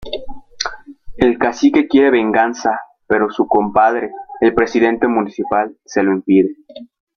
El 1.17 1.37
cacique 1.37 1.87
quiere 1.87 2.09
venganza 2.09 2.71
pero 3.05 3.29
su 3.29 3.47
compadre, 3.47 4.09
el 4.39 4.55
presidente 4.55 5.07
municipal, 5.07 5.77
se 5.85 6.01
lo 6.01 6.11
impide. 6.11 6.55